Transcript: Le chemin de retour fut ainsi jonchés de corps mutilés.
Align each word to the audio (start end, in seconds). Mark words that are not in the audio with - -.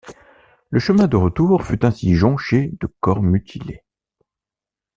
Le 0.71 0.79
chemin 0.79 1.05
de 1.07 1.15
retour 1.15 1.63
fut 1.63 1.85
ainsi 1.85 2.15
jonchés 2.15 2.71
de 2.79 2.87
corps 3.01 3.21
mutilés. 3.21 3.83